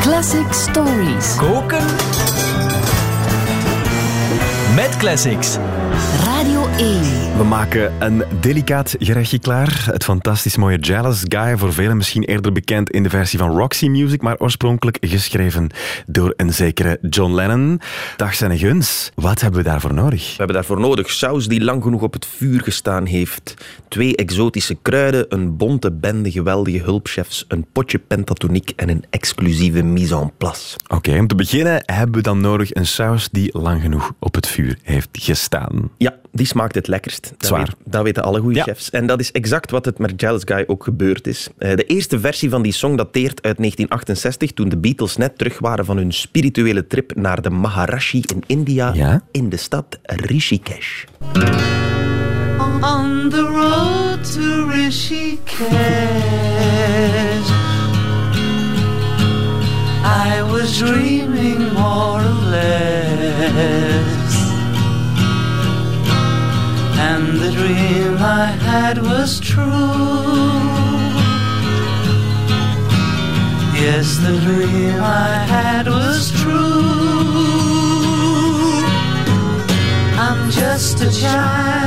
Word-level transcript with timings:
Classic 0.00 0.52
Stories. 0.54 1.36
Koken 1.36 1.84
met 4.74 4.96
classics. 4.96 5.56
Radio 6.50 6.76
1. 6.76 7.36
We 7.36 7.44
maken 7.44 7.92
een 7.98 8.24
delicaat 8.40 8.96
gerechtje 8.98 9.38
klaar. 9.38 9.82
Het 9.84 10.04
fantastisch 10.04 10.56
mooie 10.56 10.78
Jealous 10.78 11.22
Guy, 11.28 11.58
voor 11.58 11.72
velen 11.72 11.96
misschien 11.96 12.24
eerder 12.24 12.52
bekend 12.52 12.90
in 12.90 13.02
de 13.02 13.10
versie 13.10 13.38
van 13.38 13.56
Roxy 13.56 13.88
Music, 13.88 14.22
maar 14.22 14.36
oorspronkelijk 14.38 14.98
geschreven 15.00 15.70
door 16.06 16.34
een 16.36 16.52
zekere 16.52 16.98
John 17.10 17.32
Lennon. 17.32 17.80
Dag 18.16 18.34
zijn 18.34 18.58
Guns, 18.58 19.10
wat 19.14 19.40
hebben 19.40 19.62
we 19.62 19.68
daarvoor 19.68 19.94
nodig? 19.94 20.30
We 20.30 20.36
hebben 20.36 20.54
daarvoor 20.54 20.80
nodig 20.80 21.10
saus 21.10 21.46
die 21.46 21.64
lang 21.64 21.82
genoeg 21.82 22.02
op 22.02 22.12
het 22.12 22.26
vuur 22.26 22.60
gestaan 22.60 23.06
heeft, 23.06 23.54
twee 23.88 24.16
exotische 24.16 24.76
kruiden, 24.82 25.26
een 25.28 25.56
bonte 25.56 25.92
bende 25.92 26.30
geweldige 26.30 26.82
hulpchefs, 26.84 27.44
een 27.48 27.66
potje 27.72 27.98
pentatoniek 27.98 28.72
en 28.76 28.88
een 28.88 29.04
exclusieve 29.10 29.82
mise 29.82 30.16
en 30.16 30.32
place. 30.36 30.76
Oké, 30.88 31.18
om 31.18 31.26
te 31.26 31.34
beginnen 31.34 31.82
hebben 31.86 32.14
we 32.14 32.22
dan 32.22 32.40
nodig 32.40 32.74
een 32.74 32.86
saus 32.86 33.28
die 33.32 33.58
lang 33.58 33.82
genoeg 33.82 34.12
op 34.18 34.34
het 34.34 34.46
vuur 34.46 34.78
heeft 34.82 35.08
gestaan. 35.12 35.90
Ja, 35.98 36.14
die 36.32 36.46
smaakt 36.46 36.74
het 36.74 36.86
lekkerst. 36.88 37.32
Dat, 37.36 37.46
Zwaar. 37.46 37.60
weet- 37.60 37.74
dat 37.92 38.02
weten 38.02 38.22
alle 38.22 38.40
goede 38.40 38.56
Ja. 38.58 38.62
chefs. 38.62 38.90
En 38.90 39.06
dat 39.06 39.20
is 39.20 39.32
exact 39.32 39.70
wat 39.70 39.84
het 39.84 39.98
met 39.98 40.12
Jealous 40.16 40.42
Guy 40.44 40.64
ook 40.66 40.84
gebeurd 40.84 41.26
is. 41.26 41.48
Eh, 41.58 41.76
De 41.76 41.84
eerste 41.84 42.20
versie 42.20 42.50
van 42.50 42.62
die 42.62 42.72
song 42.72 42.96
dateert 42.96 43.42
uit 43.42 43.58
1968, 43.58 44.52
toen 44.52 44.68
de 44.68 44.76
Beatles 44.78 45.16
net 45.16 45.38
terug 45.38 45.58
waren 45.58 45.84
van 45.84 45.96
hun 45.96 46.12
spirituele 46.12 46.86
trip 46.86 47.14
naar 47.14 47.42
de 47.42 47.50
Maharashi 47.50 48.22
in 48.34 48.42
India, 48.46 48.90
Ja? 48.94 49.22
in 49.30 49.48
de 49.48 49.56
stad 49.56 49.98
Rishikesh. 50.02 51.04
on 52.82 53.28
the 53.30 53.40
road 53.42 54.32
to 54.32 54.68
Rishikesh. 54.68 55.38
I 60.04 60.42
was 60.50 60.78
dreaming 60.78 61.72
more 61.72 62.22
or 62.22 62.48
less. 62.50 64.19
The 67.50 67.56
dream 67.56 68.16
I 68.18 68.46
had 68.46 68.98
was 68.98 69.40
true. 69.40 69.64
Yes, 73.74 74.18
the 74.18 74.38
dream 74.44 75.00
I 75.00 75.34
had 75.54 75.88
was 75.88 76.30
true. 76.42 76.60
I'm 80.18 80.50
just 80.50 81.00
a 81.00 81.10
child. 81.10 81.79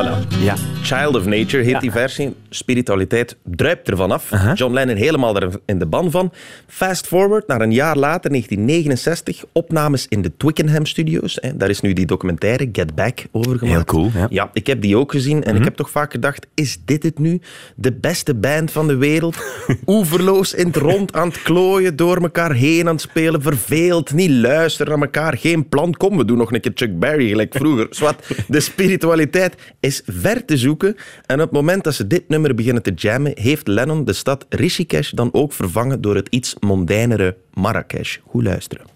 Voilà. 0.00 0.30
Ja. 0.40 0.54
Child 0.82 1.16
of 1.16 1.26
Nature 1.26 1.62
heet 1.62 1.80
die 1.80 1.90
versie. 1.90 2.34
Spiritualiteit 2.48 3.36
druipt 3.44 3.88
ervan 3.88 4.10
af. 4.10 4.30
John 4.54 4.72
Lennon 4.72 4.96
helemaal 4.96 5.36
er 5.36 5.50
in 5.66 5.78
de 5.78 5.86
ban 5.86 6.10
van. 6.10 6.32
Fast 6.66 7.06
forward 7.06 7.46
naar 7.46 7.60
een 7.60 7.72
jaar 7.72 7.96
later, 7.96 8.30
1969. 8.30 9.44
Opnames 9.52 10.06
in 10.08 10.22
de 10.22 10.36
Twickenham 10.36 10.86
Studios. 10.86 11.38
Hè. 11.40 11.56
Daar 11.56 11.68
is 11.68 11.80
nu 11.80 11.92
die 11.92 12.06
documentaire 12.06 12.68
Get 12.72 12.94
Back 12.94 13.26
over 13.32 13.58
gemaakt. 13.58 13.74
Heel 13.74 13.84
cool, 13.84 14.10
ja. 14.14 14.24
Mhm. 14.24 14.34
Ja, 14.34 14.50
ik 14.52 14.66
heb 14.66 14.82
die 14.82 14.96
ook 14.96 15.10
gezien. 15.10 15.44
En 15.44 15.56
ik 15.56 15.64
heb 15.64 15.74
toch 15.74 15.90
vaak 15.90 16.10
gedacht, 16.10 16.46
is 16.54 16.78
dit 16.84 17.02
het 17.02 17.18
nu? 17.18 17.40
De 17.76 17.92
beste 17.92 18.34
band 18.34 18.70
van 18.70 18.86
de 18.86 18.96
wereld? 18.96 19.36
Oeverloos 19.86 20.54
in 20.54 20.66
het 20.66 20.76
rond 20.76 21.12
aan 21.12 21.28
het 21.28 21.42
klooien, 21.42 21.96
door 21.96 22.16
elkaar 22.16 22.52
heen 22.52 22.86
aan 22.86 22.92
het 22.94 23.00
spelen. 23.00 23.42
Verveeld, 23.42 24.12
niet 24.12 24.30
luisteren 24.30 24.92
naar 24.92 25.02
elkaar. 25.02 25.36
Geen 25.38 25.68
plan. 25.68 25.94
Kom, 25.94 26.16
we 26.16 26.24
doen 26.24 26.38
nog 26.38 26.52
een 26.52 26.60
keer 26.60 26.72
Chuck 26.74 26.98
Berry, 26.98 27.28
gelijk 27.28 27.54
vroeger. 27.54 27.86
Zwat, 27.90 28.26
de 28.48 28.60
spiritualiteit 28.60 29.54
is 29.80 29.89
ver 30.06 30.44
te 30.44 30.56
zoeken. 30.56 30.96
En 31.26 31.36
op 31.36 31.40
het 31.40 31.50
moment 31.50 31.84
dat 31.84 31.94
ze 31.94 32.06
dit 32.06 32.28
nummer 32.28 32.54
beginnen 32.54 32.82
te 32.82 32.92
jammen, 32.94 33.32
heeft 33.34 33.66
Lennon 33.66 34.04
de 34.04 34.12
stad 34.12 34.46
Rishikesh 34.48 35.10
dan 35.10 35.28
ook 35.32 35.52
vervangen 35.52 36.00
door 36.00 36.16
het 36.16 36.28
iets 36.28 36.56
mondainere 36.60 37.36
Marrakesh. 37.54 38.18
Goed 38.26 38.42
luisteren. 38.42 38.86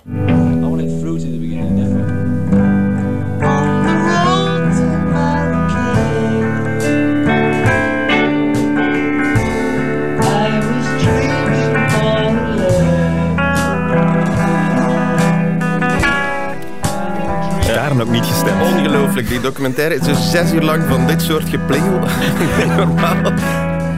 Ongelooflijk, 19.15 19.43
die 19.43 19.51
documentaire 19.51 19.95
is 19.95 20.01
dus 20.01 20.31
zes 20.31 20.53
uur 20.53 20.63
lang 20.63 20.83
van 20.85 21.07
dit 21.07 21.23
soort 21.23 21.49
geplingel. 21.49 21.99
Normaal. 22.77 23.33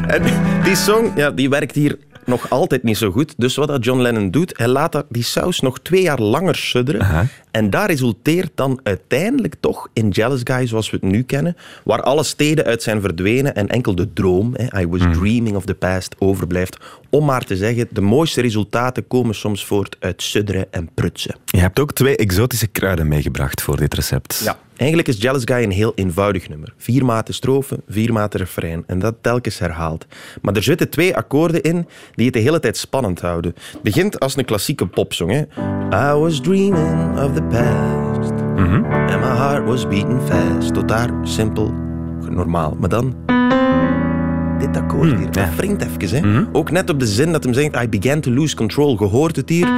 En 0.06 0.22
die 0.64 0.76
song, 0.76 1.12
ja, 1.16 1.30
die 1.30 1.48
werkt 1.48 1.74
hier 1.74 1.98
nog 2.24 2.50
altijd 2.50 2.82
niet 2.82 2.96
zo 2.96 3.10
goed. 3.10 3.34
Dus 3.36 3.56
wat 3.56 3.68
dat 3.68 3.84
John 3.84 4.00
Lennon 4.00 4.30
doet, 4.30 4.52
hij 4.58 4.68
laat 4.68 4.92
dat- 4.92 5.06
die 5.08 5.22
saus 5.22 5.60
nog 5.60 5.80
twee 5.80 6.02
jaar 6.02 6.20
langer 6.20 6.56
sudderen. 6.56 7.00
Aha. 7.00 7.26
En 7.50 7.70
daar 7.70 7.86
resulteert 7.86 8.50
dan 8.54 8.80
uiteindelijk 8.82 9.54
toch 9.60 9.88
in 9.92 10.08
Jealous 10.08 10.40
Guy 10.44 10.66
zoals 10.66 10.90
we 10.90 10.96
het 11.00 11.10
nu 11.10 11.22
kennen, 11.22 11.56
waar 11.84 12.02
alle 12.02 12.22
steden 12.24 12.64
uit 12.64 12.82
zijn 12.82 13.00
verdwenen 13.00 13.54
en 13.54 13.68
enkel 13.68 13.94
de 13.94 14.12
droom, 14.12 14.54
hè, 14.56 14.80
I 14.80 14.86
was 14.88 15.00
dreaming 15.00 15.56
of 15.56 15.64
the 15.64 15.74
past, 15.74 16.14
overblijft. 16.18 16.76
Om 17.10 17.24
maar 17.24 17.44
te 17.44 17.56
zeggen, 17.56 17.86
de 17.90 18.00
mooiste 18.00 18.40
resultaten 18.40 19.06
komen 19.06 19.34
soms 19.34 19.64
voort 19.66 19.96
uit 20.00 20.22
sudderen 20.22 20.66
en 20.70 20.88
prutsen. 20.94 21.34
Je 21.44 21.58
hebt 21.58 21.80
ook 21.80 21.92
twee 21.92 22.16
exotische 22.16 22.66
kruiden 22.66 23.08
meegebracht 23.08 23.62
voor 23.62 23.76
dit 23.76 23.94
recept. 23.94 24.40
Ja. 24.44 24.56
Eigenlijk 24.76 25.08
is 25.08 25.20
Jealous 25.20 25.42
Guy 25.44 25.62
een 25.62 25.70
heel 25.70 25.92
eenvoudig 25.94 26.48
nummer. 26.48 26.74
Vier 26.76 27.04
maten 27.04 27.34
strofe, 27.34 27.80
vier 27.88 28.12
maten 28.12 28.40
refrein. 28.40 28.84
En 28.86 28.98
dat 28.98 29.14
telkens 29.20 29.58
herhaald. 29.58 30.06
Maar 30.42 30.54
er 30.56 30.62
zitten 30.62 30.90
twee 30.90 31.16
akkoorden 31.16 31.62
in 31.62 31.86
die 32.14 32.24
het 32.24 32.34
de 32.34 32.40
hele 32.40 32.60
tijd 32.60 32.76
spannend 32.76 33.20
houden. 33.20 33.54
Het 33.72 33.82
begint 33.82 34.20
als 34.20 34.36
een 34.36 34.44
klassieke 34.44 34.86
popsong. 34.86 35.30
Hè. 35.30 35.40
I 36.12 36.18
was 36.18 36.40
dreaming 36.40 37.18
of 37.18 37.32
the 37.34 37.42
past. 37.42 38.30
And 38.56 39.20
my 39.20 39.36
heart 39.36 39.66
was 39.66 39.88
beating 39.88 40.20
fast. 40.22 40.74
Tot 40.74 40.88
daar 40.88 41.10
simpel, 41.22 41.72
normaal. 42.30 42.76
Maar 42.80 42.88
dan... 42.88 43.35
Dit 44.58 44.76
akkoord 44.76 45.16
hier, 45.18 45.26
dat 45.26 45.34
ja. 45.34 45.48
wringt 45.56 45.82
even. 45.82 46.34
Hè. 46.34 46.44
Ook 46.52 46.70
net 46.70 46.90
op 46.90 46.98
de 46.98 47.06
zin 47.06 47.32
dat 47.32 47.44
hem 47.44 47.52
zegt... 47.52 47.82
I 47.82 47.88
began 47.88 48.20
to 48.20 48.30
lose 48.30 48.56
control. 48.56 48.96
Gehoord 48.96 49.36
het 49.36 49.48
hier? 49.48 49.68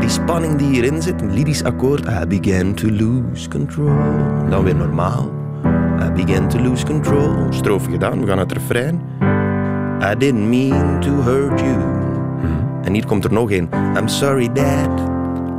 Die 0.00 0.08
spanning 0.08 0.56
die 0.56 0.66
hierin 0.66 1.02
zit. 1.02 1.20
Een 1.20 1.32
lyrisch 1.32 1.64
akkoord. 1.64 2.06
I 2.22 2.40
began 2.40 2.74
to 2.74 2.90
lose 2.90 3.48
control. 3.48 3.90
Dan 4.50 4.64
weer 4.64 4.76
normaal. 4.76 5.30
I 6.00 6.24
began 6.24 6.48
to 6.48 6.58
lose 6.58 6.84
control. 6.84 7.46
Strofe 7.50 7.90
gedaan, 7.90 8.20
we 8.20 8.26
gaan 8.26 8.36
naar 8.36 8.46
het 8.46 8.52
refrein. 8.52 9.00
I 10.12 10.14
didn't 10.18 10.48
mean 10.48 11.00
to 11.00 11.10
hurt 11.10 11.60
you. 11.60 11.76
En 12.82 12.92
hier 12.92 13.06
komt 13.06 13.24
er 13.24 13.32
nog 13.32 13.50
een. 13.50 13.68
I'm 13.96 14.08
sorry 14.08 14.48
dad. 14.52 15.00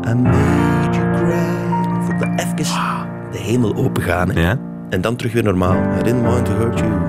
I 0.08 0.14
made 0.14 0.98
you 0.98 1.16
cry. 1.16 2.04
Voor 2.04 2.18
dat 2.20 2.30
even 2.36 2.56
de 3.32 3.38
hemel 3.38 3.76
opengaan. 3.76 4.32
Ja? 4.34 4.58
En 4.90 5.02
dan 5.02 5.16
terug 5.16 5.34
weer 5.34 5.44
normaal. 5.44 5.76
I 6.00 6.04
didn't 6.04 6.24
want 6.24 6.46
to 6.46 6.52
hurt 6.52 6.80
you. 6.80 7.09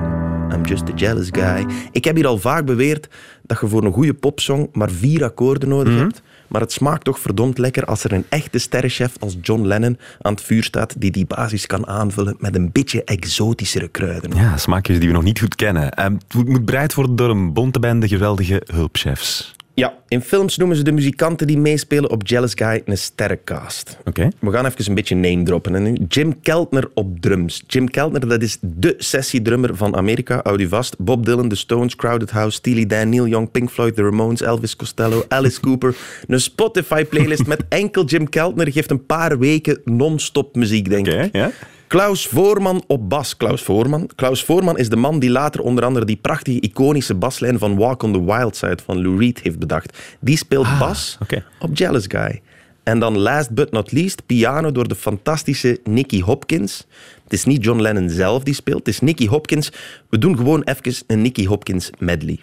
Just 0.70 0.88
a 0.88 0.94
jealous 0.94 1.28
guy. 1.30 1.66
Ik 1.92 2.04
heb 2.04 2.16
hier 2.16 2.26
al 2.26 2.38
vaak 2.38 2.64
beweerd 2.64 3.08
dat 3.42 3.60
je 3.60 3.68
voor 3.68 3.84
een 3.84 3.92
goede 3.92 4.14
popsong 4.14 4.68
maar 4.72 4.90
vier 4.90 5.24
akkoorden 5.24 5.68
nodig 5.68 5.98
hebt. 5.98 6.22
Maar 6.48 6.60
het 6.60 6.72
smaakt 6.72 7.04
toch 7.04 7.18
verdomd 7.18 7.58
lekker 7.58 7.84
als 7.84 8.04
er 8.04 8.12
een 8.12 8.24
echte 8.28 8.58
sterrenchef 8.58 9.12
als 9.18 9.36
John 9.42 9.66
Lennon 9.66 9.98
aan 10.20 10.32
het 10.32 10.42
vuur 10.42 10.62
staat 10.62 10.94
die 10.98 11.10
die 11.10 11.26
basis 11.26 11.66
kan 11.66 11.86
aanvullen 11.86 12.36
met 12.38 12.56
een 12.56 12.72
beetje 12.72 13.04
exotischere 13.04 13.88
kruiden. 13.88 14.34
Ja, 14.36 14.56
smaakjes 14.56 14.98
die 14.98 15.08
we 15.08 15.14
nog 15.14 15.22
niet 15.22 15.38
goed 15.38 15.54
kennen. 15.54 15.92
Ehm, 15.92 16.12
het 16.12 16.48
moet 16.48 16.64
bereid 16.64 16.94
worden 16.94 17.16
door 17.16 17.30
een 17.30 17.52
bonte 17.52 17.78
bende 17.78 18.08
geweldige 18.08 18.62
hulpchefs. 18.72 19.54
Ja, 19.80 19.94
in 20.08 20.20
films 20.20 20.56
noemen 20.56 20.76
ze 20.76 20.82
de 20.82 20.92
muzikanten 20.92 21.46
die 21.46 21.58
meespelen 21.58 22.10
op 22.10 22.26
Jealous 22.26 22.52
Guy 22.54 22.82
een 22.84 22.98
sterrencast. 22.98 23.98
Oké. 24.04 24.28
We 24.38 24.50
gaan 24.50 24.66
even 24.66 24.88
een 24.88 24.94
beetje 24.94 25.14
name 25.14 25.42
droppen. 25.42 25.74
En 25.74 25.82
nu 25.82 25.96
Jim 26.08 26.40
Keltner 26.40 26.90
op 26.94 27.20
drums. 27.20 27.62
Jim 27.66 27.90
Keltner, 27.90 28.28
dat 28.28 28.42
is 28.42 28.58
de 28.60 28.94
sessiedrummer 28.98 29.76
van 29.76 29.96
Amerika. 29.96 30.40
Houd 30.42 30.60
u 30.60 30.68
vast. 30.68 30.98
Bob 30.98 31.24
Dylan, 31.24 31.48
The 31.48 31.56
Stones, 31.56 31.96
Crowded 31.96 32.30
House, 32.30 32.56
Steely 32.56 32.86
Dan, 32.86 33.08
Neil 33.08 33.26
Young, 33.26 33.50
Pink 33.50 33.70
Floyd, 33.70 33.94
The 33.94 34.02
Ramones, 34.02 34.42
Elvis 34.42 34.76
Costello, 34.76 35.24
Alice 35.28 35.60
Cooper. 35.66 35.96
Een 36.26 36.40
Spotify-playlist 36.40 37.46
met 37.46 37.64
enkel 37.68 38.04
Jim 38.04 38.28
Keltner 38.28 38.72
geeft 38.72 38.90
een 38.90 39.06
paar 39.06 39.38
weken 39.38 39.80
non-stop 39.84 40.54
muziek, 40.56 40.88
denk 40.88 41.06
Oké, 41.06 41.22
ik. 41.22 41.34
ja. 41.34 41.50
Klaus 41.90 42.26
Voorman 42.26 42.84
op 42.86 43.08
bas. 43.08 43.36
Klaus 43.36 43.62
Voorman. 43.62 44.10
Klaus 44.14 44.44
Voorman 44.44 44.78
is 44.78 44.88
de 44.88 44.96
man 44.96 45.18
die 45.18 45.30
later 45.30 45.60
onder 45.60 45.84
andere 45.84 46.04
die 46.06 46.16
prachtige 46.16 46.60
iconische 46.60 47.14
baslijn 47.14 47.58
van 47.58 47.76
Walk 47.76 48.02
on 48.02 48.12
the 48.12 48.24
Wild 48.24 48.56
Side 48.56 48.78
van 48.84 49.02
Lou 49.02 49.18
Reed 49.18 49.40
heeft 49.42 49.58
bedacht. 49.58 49.98
Die 50.20 50.36
speelt 50.36 50.78
bas 50.78 51.18
oké. 51.22 51.44
op 51.60 51.76
Jealous 51.76 52.04
Guy. 52.08 52.40
En 52.82 52.98
dan 52.98 53.18
last 53.18 53.50
but 53.50 53.70
not 53.70 53.92
least, 53.92 54.26
piano 54.26 54.72
door 54.72 54.88
de 54.88 54.94
fantastische 54.94 55.80
Nicky 55.84 56.20
Hopkins. 56.20 56.86
Het 57.24 57.32
is 57.32 57.44
niet 57.44 57.64
John 57.64 57.80
Lennon 57.80 58.10
zelf 58.10 58.42
die 58.42 58.54
speelt, 58.54 58.78
het 58.78 58.88
is 58.88 59.00
Nicky 59.00 59.26
Hopkins. 59.26 59.72
We 60.10 60.18
doen 60.18 60.36
gewoon 60.36 60.62
even 60.62 61.04
een 61.06 61.22
Nicky 61.22 61.46
Hopkins 61.46 61.90
medley. 61.98 62.38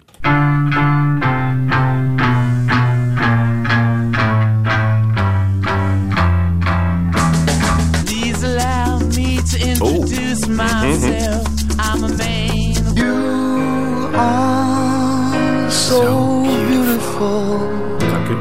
Myself. 10.58 11.46
I'm 11.78 12.04
a 12.04 12.08
man. 12.08 12.96
You 12.96 14.10
are 14.14 15.70
so 15.70 16.42
beautiful. 16.42 17.58
Dank 17.98 18.28
u. 18.28 18.36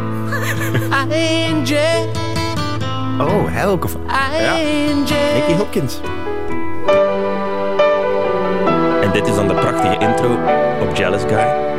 Angel, 1.02 2.06
Oh, 3.20 3.48
hij 3.48 3.66
ook. 3.68 3.84
Of... 3.84 3.96
Angel. 3.96 5.34
Nicky 5.34 5.54
Hopkins. 5.58 6.00
En 9.02 9.12
dit 9.12 9.28
is 9.28 9.36
dan 9.36 9.48
de 9.48 9.54
prachtige 9.54 9.98
intro 10.00 10.32
op 10.82 10.96
Jealous 10.96 11.22
Guy. 11.22 11.77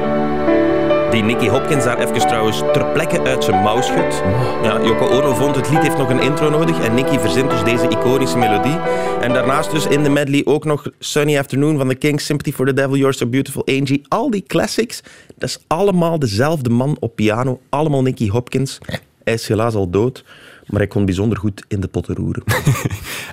Die 1.10 1.22
Nicky 1.22 1.49
Hopkins 1.49 1.84
daar 1.84 1.99
even 1.99 2.28
trouwens 2.28 2.58
ter 2.58 2.87
plekke 2.87 3.22
uit 3.22 3.44
zijn 3.44 3.62
mouw 3.62 3.82
schudt. 3.82 4.22
Ja, 4.62 4.82
Yoko 4.82 5.06
Ono 5.06 5.34
vond 5.34 5.56
het 5.56 5.70
lied 5.70 5.78
heeft 5.78 5.96
nog 5.96 6.10
een 6.10 6.20
intro 6.20 6.50
nodig 6.50 6.81
en 6.81 6.94
Nicky 6.94 7.19
verzint 7.19 7.50
dus 7.50 7.64
deze 7.64 7.88
iconische 7.88 8.38
melodie. 8.38 8.78
En 9.20 9.32
daarnaast 9.32 9.70
dus 9.70 9.87
in 9.87 10.02
de 10.02 10.10
medley 10.10 10.43
ook 10.44 10.64
nog 10.64 10.87
Sunny 10.99 11.38
Afternoon 11.38 11.76
van 11.76 11.88
The 11.88 11.94
Kings, 11.94 12.25
Sympathy 12.25 12.52
for 12.52 12.66
the 12.66 12.72
Devil, 12.72 12.96
You're 12.96 13.12
So 13.12 13.26
Beautiful, 13.26 13.62
Angie. 13.64 14.02
Al 14.08 14.31
die 14.31 14.44
classics, 14.46 15.02
dat 15.37 15.49
is 15.49 15.58
allemaal 15.66 16.19
dezelfde 16.19 16.70
man 16.70 16.96
op 17.00 17.16
piano. 17.16 17.61
Allemaal 17.69 18.02
Nicky 18.02 18.28
Hopkins. 18.28 18.78
Hij 19.25 19.34
is 19.34 19.49
helaas 19.49 19.75
al 19.75 19.90
dood, 19.90 20.25
maar 20.66 20.78
hij 20.78 20.88
kon 20.88 21.04
bijzonder 21.04 21.38
goed 21.38 21.64
in 21.69 21.81
de 21.81 21.88
potten 21.88 22.14
roeren. 22.14 22.43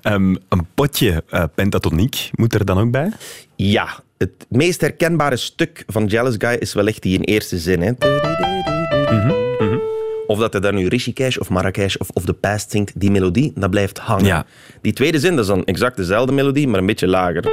Ehm, 0.02 0.36
een 0.50 0.68
potje 0.74 1.24
eh, 1.30 1.44
pentatoniek 1.56 2.30
moet 2.36 2.54
er 2.54 2.66
dan 2.66 2.78
ook 2.78 2.92
bij. 2.92 3.12
Ja, 3.56 4.04
het 4.18 4.46
meest 4.50 4.82
herkenbare 4.82 5.38
stuk 5.38 5.84
van 5.88 6.06
Jealous 6.06 6.36
Guy 6.38 6.54
is 6.60 6.74
wellicht 6.74 7.02
die 7.02 7.18
in 7.18 7.24
eerste 7.24 7.58
zin. 7.58 7.82
Hè. 7.82 7.92
Of 10.28 10.40
dat 10.40 10.52
hij 10.54 10.62
daar 10.62 10.74
nu 10.74 10.88
Rishikesh 10.88 11.38
of 11.38 11.50
Marrakesh 11.50 11.96
of, 11.96 12.10
of 12.14 12.26
The 12.26 12.34
Past 12.34 12.72
zingt, 12.72 13.00
die 13.00 13.12
melodie, 13.12 13.52
dat 13.56 13.70
blijft 13.70 13.98
hangen. 13.98 14.26
Ja. 14.26 14.46
Die 14.82 14.94
tweede 14.94 15.20
zin, 15.20 15.32
dat 15.32 15.40
is 15.40 15.48
dan 15.48 15.66
exact 15.66 15.98
dezelfde 15.98 16.34
melodie, 16.34 16.68
maar 16.68 16.80
een 16.80 16.86
beetje 16.86 17.08
lager. 17.08 17.44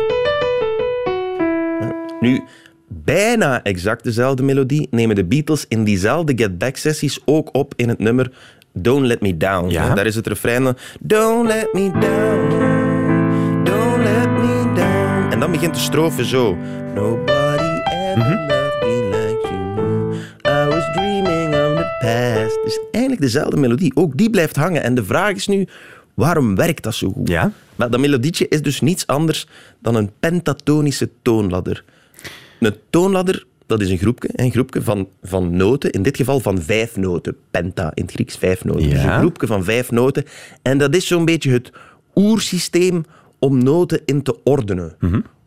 Nu, 2.21 2.43
bijna 2.89 3.63
exact 3.63 4.05
dezelfde 4.05 4.43
melodie 4.43 4.87
nemen 4.91 5.17
de 5.17 5.25
Beatles 5.25 5.65
in 5.69 5.85
diezelfde 5.85 6.33
Get 6.37 6.59
Back 6.59 6.77
sessies 6.77 7.21
ook 7.25 7.49
op 7.53 7.73
in 7.77 7.89
het 7.89 7.99
nummer 7.99 8.33
Don't 8.73 9.07
Let 9.07 9.21
Me 9.21 9.37
Down. 9.37 9.69
Ja. 9.69 9.95
Daar 9.95 10.07
is 10.07 10.15
het 10.15 10.27
refrein 10.27 10.77
Don't 11.01 11.47
let 11.47 11.73
me 11.73 11.91
down, 11.91 13.02
begint 15.63 15.81
de 15.81 15.91
strofe 15.91 16.27
zo. 16.27 16.57
Nobody 16.95 17.81
ever 17.85 18.47
loved 18.49 18.83
me 18.83 19.09
like 19.11 19.49
you 19.49 19.75
knew. 19.75 20.15
I 20.47 20.69
was 20.69 20.85
dreaming 20.93 21.55
of 21.55 21.77
the 21.77 21.87
past. 22.01 22.65
Dus 22.65 22.81
eigenlijk 22.91 23.23
dezelfde 23.23 23.57
melodie. 23.57 23.97
Ook 23.97 24.17
die 24.17 24.31
blijft 24.31 24.57
hangen. 24.57 24.83
En 24.83 24.95
de 24.95 25.05
vraag 25.05 25.35
is 25.35 25.47
nu, 25.47 25.67
waarom 26.15 26.55
werkt 26.55 26.83
dat 26.83 26.95
zo 26.95 27.11
goed? 27.13 27.29
Ja? 27.29 27.53
Maar 27.77 27.91
dat 27.91 28.01
melodietje 28.01 28.49
is 28.49 28.63
dus 28.63 28.81
niets 28.81 29.07
anders 29.07 29.47
dan 29.79 29.95
een 29.95 30.11
pentatonische 30.21 31.09
toonladder. 31.23 31.85
Een 32.61 32.77
toonladder, 32.91 33.45
dat 33.67 33.81
is 33.81 33.91
een 33.91 33.99
groepje, 33.99 34.29
een 34.33 34.51
groepje 34.51 34.83
van, 34.83 35.09
van 35.23 35.57
noten, 35.57 35.91
in 35.91 36.03
dit 36.03 36.17
geval 36.17 36.41
van 36.41 36.63
vijf 36.63 36.97
noten. 36.97 37.37
Penta, 37.51 37.91
in 37.95 38.03
het 38.03 38.13
Grieks 38.13 38.37
vijf 38.37 38.65
noten. 38.65 38.91
Dus 38.91 39.03
een 39.03 39.19
groepje 39.19 39.47
van 39.47 39.65
vijf 39.65 39.91
noten. 39.91 40.25
En 40.63 40.79
dat 40.79 40.95
is 40.95 41.07
zo'n 41.07 41.25
beetje 41.25 41.51
het 41.51 41.73
oersysteem 42.15 43.05
om 43.39 43.63
noten 43.63 44.01
in 44.05 44.23
te 44.23 44.37
ordenen. 44.45 44.97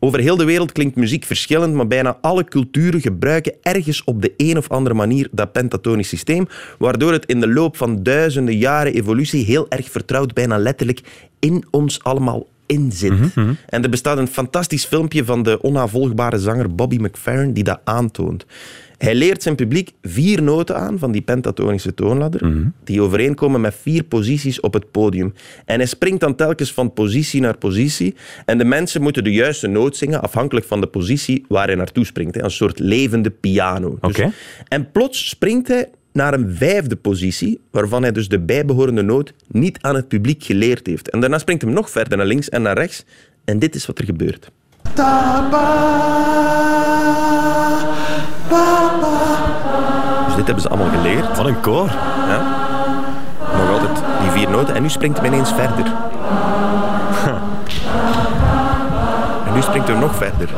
Over 0.05 0.19
heel 0.19 0.35
de 0.35 0.45
wereld 0.45 0.71
klinkt 0.71 0.95
muziek 0.95 1.23
verschillend, 1.23 1.73
maar 1.73 1.87
bijna 1.87 2.17
alle 2.21 2.43
culturen 2.43 3.01
gebruiken 3.01 3.53
ergens 3.61 4.03
op 4.03 4.21
de 4.21 4.33
een 4.37 4.57
of 4.57 4.69
andere 4.69 4.95
manier 4.95 5.27
dat 5.31 5.51
pentatonisch 5.51 6.07
systeem, 6.07 6.47
waardoor 6.77 7.11
het 7.11 7.25
in 7.25 7.39
de 7.39 7.47
loop 7.47 7.77
van 7.77 8.03
duizenden 8.03 8.57
jaren 8.57 8.93
evolutie 8.93 9.45
heel 9.45 9.69
erg 9.69 9.89
vertrouwd, 9.89 10.33
bijna 10.33 10.57
letterlijk, 10.57 11.01
in 11.39 11.63
ons 11.71 12.03
allemaal 12.03 12.47
in 12.65 12.91
zit. 12.91 13.13
En 13.65 13.83
er 13.83 13.89
bestaat 13.89 14.17
een 14.17 14.27
fantastisch 14.27 14.85
filmpje 14.85 15.25
van 15.25 15.43
de 15.43 15.61
onnavolgbare 15.61 16.39
zanger 16.39 16.75
Bobby 16.75 16.97
McFerrin 16.97 17.53
die 17.53 17.63
dat 17.63 17.79
aantoont. 17.83 18.45
Hij 18.97 19.15
leert 19.15 19.43
zijn 19.43 19.55
publiek 19.55 19.91
vier 20.01 20.43
noten 20.43 20.75
aan 20.77 20.99
van 20.99 21.11
die 21.11 21.21
pentatonische 21.21 21.93
toonladder, 21.93 22.63
die 22.83 23.01
overeenkomen 23.01 23.61
met 23.61 23.75
vier 23.81 24.03
posities 24.03 24.59
op 24.59 24.73
het 24.73 24.91
podium. 24.91 25.33
En 25.65 25.77
hij 25.77 25.85
springt 25.87 26.19
dan 26.19 26.35
telkens 26.35 26.73
van 26.73 26.93
positie 26.93 27.41
naar 27.41 27.57
positie. 27.57 28.15
En 28.45 28.57
de 28.57 28.65
mensen 28.65 29.01
moeten 29.01 29.23
de 29.23 29.31
juiste 29.31 29.67
noot 29.67 29.97
zingen, 29.97 30.21
afhankelijk 30.21 30.65
van 30.65 30.81
de 30.81 30.87
positie 30.87 31.45
waar 31.47 31.67
hij 31.67 31.75
naartoe 31.75 32.05
springt. 32.05 32.35
hè. 32.35 32.43
Een 32.43 32.51
soort 32.51 32.79
levende 32.79 33.29
piano. 33.29 33.97
Dus- 34.01 34.09
Oké. 34.09 34.31
En 34.67 34.91
plots 34.91 35.29
springt 35.29 35.67
hij 35.67 35.89
naar 36.13 36.33
een 36.33 36.55
vijfde 36.55 36.95
positie, 36.95 37.59
waarvan 37.71 38.01
hij 38.01 38.11
dus 38.11 38.27
de 38.27 38.39
bijbehorende 38.39 39.01
noot 39.01 39.33
niet 39.47 39.77
aan 39.81 39.95
het 39.95 40.07
publiek 40.07 40.43
geleerd 40.43 40.87
heeft. 40.87 41.09
En 41.09 41.19
daarna 41.19 41.37
springt 41.37 41.61
hij 41.63 41.71
nog 41.71 41.89
verder 41.89 42.17
naar 42.17 42.27
links 42.27 42.49
en 42.49 42.61
naar 42.61 42.77
rechts. 42.77 43.03
En 43.45 43.59
dit 43.59 43.75
is 43.75 43.85
wat 43.85 43.99
er 43.99 44.05
gebeurt. 44.05 44.51
Dit 50.45 50.55
hebben 50.55 50.63
ze 50.63 50.69
allemaal 50.69 51.01
geleerd. 51.01 51.37
Wat 51.37 51.45
een 51.45 51.59
koor. 51.59 51.89
Ja. 52.27 52.39
Nog 53.57 53.71
altijd 53.71 54.03
die 54.21 54.31
vier 54.31 54.49
noten. 54.49 54.75
En 54.75 54.81
nu 54.81 54.89
springt 54.89 55.17
hij 55.19 55.27
ineens 55.27 55.51
verder. 55.53 55.85
En 59.47 59.53
nu 59.53 59.61
springt 59.61 59.87
hij 59.87 59.97
nog 59.97 60.15
verder. 60.15 60.49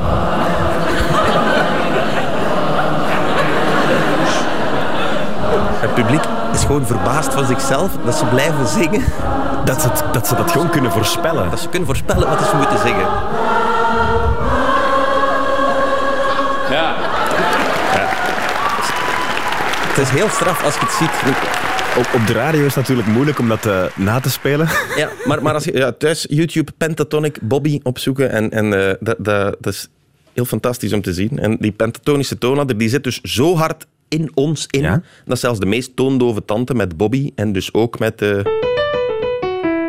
Het 5.79 5.93
publiek 5.93 6.23
is 6.53 6.61
gewoon 6.61 6.85
verbaasd 6.85 7.33
van 7.33 7.45
zichzelf 7.45 7.91
dat 8.05 8.15
ze 8.15 8.25
blijven 8.25 8.67
zingen. 8.67 9.03
Dat 9.63 9.81
ze, 9.81 9.87
dat 10.11 10.27
ze 10.27 10.35
dat 10.35 10.51
gewoon 10.51 10.69
kunnen 10.69 10.91
voorspellen. 10.91 11.49
Dat 11.49 11.59
ze 11.59 11.69
kunnen 11.69 11.87
voorspellen 11.87 12.29
wat 12.29 12.47
ze 12.49 12.55
moeten 12.55 12.79
zingen. 12.79 13.07
Het 19.97 20.05
is 20.05 20.09
heel 20.13 20.29
straf 20.29 20.63
als 20.63 20.73
je 20.73 20.79
het 20.79 20.91
ziet. 20.91 21.35
Op, 21.97 22.21
op 22.21 22.27
de 22.27 22.33
radio 22.33 22.59
is 22.59 22.65
het 22.65 22.75
natuurlijk 22.75 23.07
moeilijk 23.07 23.39
om 23.39 23.47
dat 23.47 23.65
eh, 23.65 23.83
na 23.95 24.19
te 24.19 24.29
spelen. 24.29 24.67
Ja, 24.95 25.09
maar, 25.25 25.41
maar 25.41 25.53
als 25.53 25.63
je 25.63 25.73
ja, 25.77 25.91
thuis 25.91 26.25
YouTube 26.29 26.71
Pentatonic 26.77 27.37
Bobby 27.41 27.79
opzoeken, 27.83 28.31
en, 28.31 28.51
en 28.51 28.87
eh, 28.89 28.93
dat, 28.99 29.15
dat, 29.19 29.55
dat 29.59 29.73
is 29.73 29.87
heel 30.33 30.45
fantastisch 30.45 30.93
om 30.93 31.01
te 31.01 31.13
zien. 31.13 31.39
En 31.39 31.57
die 31.59 31.71
pentatonische 31.71 32.37
toonladder 32.37 32.77
die 32.77 32.89
zit 32.89 33.03
dus 33.03 33.21
zo 33.21 33.55
hard 33.55 33.85
in 34.07 34.31
ons 34.33 34.65
in, 34.69 34.81
Ja. 34.81 35.01
dat 35.25 35.39
zelfs 35.39 35.59
de 35.59 35.65
meest 35.65 35.95
toondove 35.95 36.45
tante 36.45 36.73
met 36.73 36.97
Bobby 36.97 37.31
en 37.35 37.51
dus 37.51 37.73
ook 37.73 37.99
met, 37.99 38.21
eh, 38.21 38.39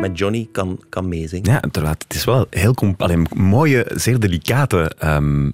met 0.01 0.17
Johnny 0.17 0.47
kan, 0.51 0.79
kan 0.89 1.07
meezingen. 1.07 1.51
Ja, 1.51 1.59
terwijl 1.71 1.93
het 2.07 2.15
is 2.15 2.25
wel 2.25 2.47
heel 2.49 2.73
comp- 2.73 3.01
allee, 3.01 3.17
mooie, 3.35 3.85
zeer 3.95 4.19
delicate 4.19 4.91
ehm, 4.99 5.49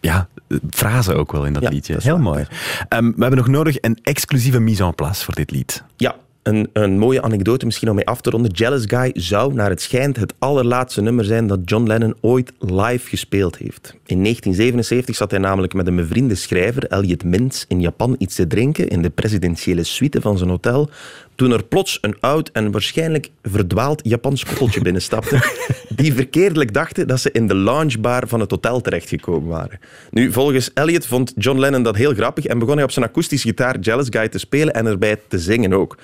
ja, 0.00 0.28
frase 0.70 1.14
ook 1.14 1.32
wel 1.32 1.44
in 1.44 1.52
dat 1.52 1.62
Ja, 1.62 1.68
liedje. 1.68 1.92
dat 1.92 2.00
is 2.02 2.06
Heel 2.08 2.14
waar, 2.22 2.32
mooi. 2.32 2.46
Ehm, 2.88 3.04
we 3.04 3.20
hebben 3.20 3.36
nog 3.38 3.48
nodig 3.48 3.76
een 3.80 3.98
exclusieve 4.02 4.60
mise 4.60 4.84
en 4.84 4.94
place 4.94 5.24
voor 5.24 5.34
dit 5.34 5.50
lied. 5.50 5.82
Ja, 5.96 6.14
een, 6.46 6.70
een 6.72 6.98
mooie 6.98 7.22
anekdote 7.22 7.64
misschien 7.64 7.88
om 7.88 7.94
mee 7.94 8.06
af 8.06 8.20
te 8.20 8.30
ronden. 8.30 8.50
Jealous 8.50 8.84
Guy 8.86 9.10
zou, 9.14 9.54
naar 9.54 9.70
het 9.70 9.82
schijnt, 9.82 10.16
het 10.16 10.34
allerlaatste 10.38 11.02
nummer 11.02 11.24
zijn 11.24 11.46
dat 11.46 11.58
John 11.64 11.86
Lennon 11.86 12.14
ooit 12.20 12.52
live 12.58 13.08
gespeeld 13.08 13.56
heeft. 13.56 13.94
In 14.06 14.22
1977 14.22 15.16
zat 15.16 15.30
hij 15.30 15.40
namelijk 15.40 15.74
met 15.74 15.86
een 15.86 15.96
bevriende 15.96 16.34
schrijver, 16.34 16.86
Elliot 16.86 17.24
Mintz, 17.24 17.64
in 17.68 17.80
Japan 17.80 18.14
iets 18.18 18.34
te 18.34 18.46
drinken 18.46 18.88
in 18.88 19.02
de 19.02 19.10
presidentiële 19.10 19.84
suite 19.84 20.20
van 20.20 20.38
zijn 20.38 20.50
hotel, 20.50 20.90
toen 21.34 21.52
er 21.52 21.64
plots 21.64 21.98
een 22.00 22.16
oud 22.20 22.50
en 22.52 22.70
waarschijnlijk 22.70 23.30
verdwaald 23.42 24.00
Japans 24.04 24.44
koppeltje 24.44 24.80
binnenstapte, 24.88 25.40
die 25.88 26.14
verkeerdelijk 26.14 26.74
dachten 26.74 27.08
dat 27.08 27.20
ze 27.20 27.32
in 27.32 27.46
de 27.46 27.54
loungebar 27.54 28.28
van 28.28 28.40
het 28.40 28.50
hotel 28.50 28.80
terechtgekomen 28.80 29.48
waren. 29.48 29.78
Nu, 30.10 30.32
volgens 30.32 30.70
Elliot 30.74 31.06
vond 31.06 31.32
John 31.36 31.58
Lennon 31.58 31.82
dat 31.82 31.96
heel 31.96 32.14
grappig 32.14 32.44
en 32.44 32.58
begon 32.58 32.74
hij 32.74 32.84
op 32.84 32.90
zijn 32.90 33.04
akoestische 33.04 33.48
gitaar 33.48 33.78
Jealous 33.78 34.08
Guy 34.10 34.28
te 34.28 34.38
spelen 34.38 34.74
en 34.74 34.86
erbij 34.86 35.20
te 35.28 35.38
zingen 35.38 35.72
ook. 35.72 35.96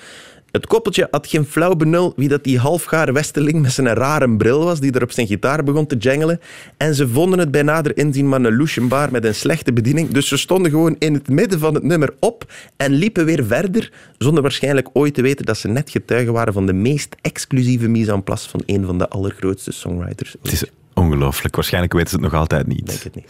Het 0.53 0.67
koppeltje 0.67 1.07
had 1.11 1.27
geen 1.27 1.45
flauw 1.45 1.75
benul 1.75 2.13
wie 2.15 2.29
dat 2.29 2.43
die 2.43 2.59
halfgare 2.59 3.11
westeling 3.11 3.61
met 3.61 3.71
zijn 3.71 3.87
rare 3.87 4.35
bril 4.35 4.63
was, 4.63 4.79
die 4.79 4.91
er 4.91 5.03
op 5.03 5.11
zijn 5.11 5.27
gitaar 5.27 5.63
begon 5.63 5.87
te 5.87 5.95
jangelen. 5.95 6.39
En 6.77 6.95
ze 6.95 7.07
vonden 7.07 7.39
het 7.39 7.51
bij 7.51 7.61
nader 7.61 7.97
inzien 7.97 8.29
maar 8.29 8.41
een 8.41 8.55
loeschenbar 8.55 9.11
met 9.11 9.25
een 9.25 9.35
slechte 9.35 9.73
bediening. 9.73 10.09
Dus 10.09 10.27
ze 10.27 10.37
stonden 10.37 10.71
gewoon 10.71 10.95
in 10.99 11.13
het 11.13 11.29
midden 11.29 11.59
van 11.59 11.73
het 11.73 11.83
nummer 11.83 12.13
op 12.19 12.51
en 12.77 12.91
liepen 12.91 13.25
weer 13.25 13.45
verder, 13.45 13.91
zonder 14.17 14.41
waarschijnlijk 14.41 14.89
ooit 14.93 15.13
te 15.13 15.21
weten 15.21 15.45
dat 15.45 15.57
ze 15.57 15.67
net 15.67 15.89
getuigen 15.89 16.33
waren 16.33 16.53
van 16.53 16.65
de 16.65 16.73
meest 16.73 17.15
exclusieve 17.21 17.87
mise 17.87 18.11
en 18.11 18.23
place 18.23 18.49
van 18.49 18.63
een 18.65 18.85
van 18.85 18.97
de 18.97 19.09
allergrootste 19.09 19.71
songwriters. 19.71 20.35
Het 20.41 20.51
is 20.51 20.65
ongelooflijk. 20.93 21.55
Waarschijnlijk 21.55 21.93
weten 21.93 22.09
ze 22.09 22.15
het 22.15 22.23
nog 22.23 22.33
altijd 22.33 22.67
niet. 22.67 22.85
Denk 22.85 23.01
het 23.01 23.15
niet. 23.15 23.25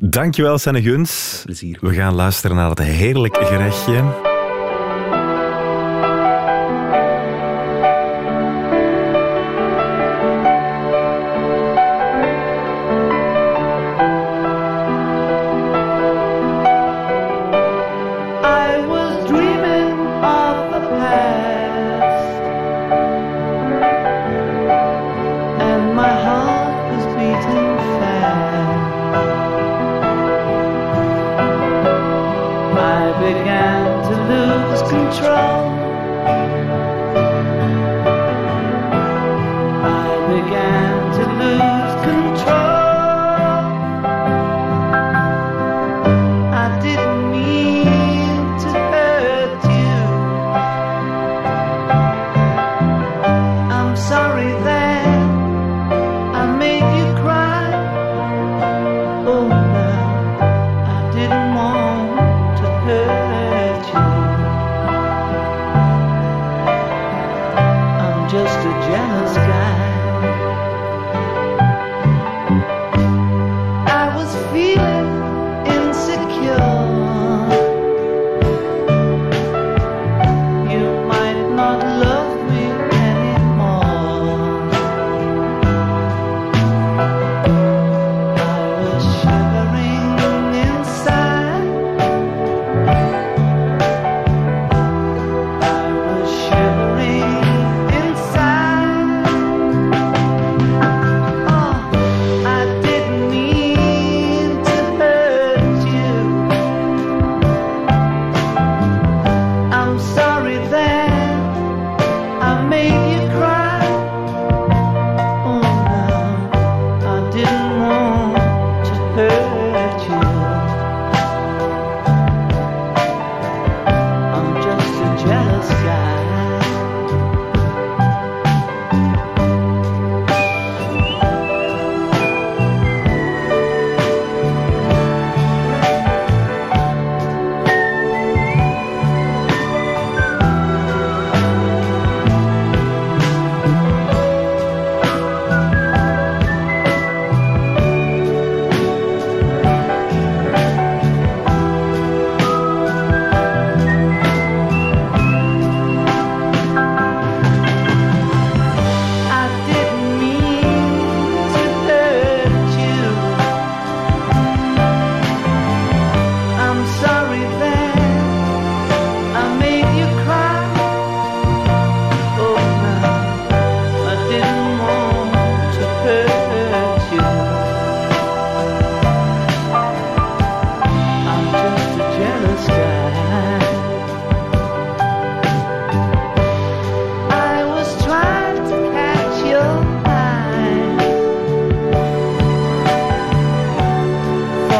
Dankjewel, 0.00 0.58
Sanne 0.58 0.82
Guns. 0.82 1.40
Plezier. 1.44 1.78
We 1.80 1.94
gaan 1.94 2.14
luisteren 2.14 2.56
naar 2.56 2.70
het 2.70 2.78
heerlijk 2.78 3.36
gerechtje. 3.36 4.28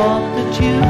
thought 0.01 0.35
that 0.35 0.63
you 0.63 0.90